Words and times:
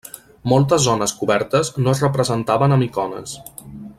Moltes 0.53 0.85
zones 0.87 1.13
cobertes 1.19 1.71
no 1.83 1.93
es 1.93 2.03
representaven 2.05 2.77
amb 2.79 2.89
icones. 2.91 3.37